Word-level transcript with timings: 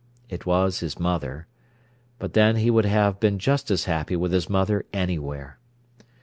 It 0.29 0.47
was 0.47 0.79
his 0.79 0.97
mother. 0.97 1.45
But 2.17 2.33
then 2.33 2.55
he 2.55 2.71
would 2.71 2.85
have 2.85 3.19
been 3.19 3.37
just 3.37 3.69
as 3.69 3.85
happy 3.85 4.15
with 4.15 4.31
his 4.31 4.49
mother 4.49 4.83
anywhere. 4.91 5.59